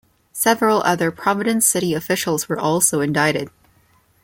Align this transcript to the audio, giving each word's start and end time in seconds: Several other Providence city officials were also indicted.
Several 0.33 0.81
other 0.81 1.11
Providence 1.11 1.67
city 1.67 1.93
officials 1.93 2.49
were 2.49 2.57
also 2.59 3.01
indicted. 3.01 3.49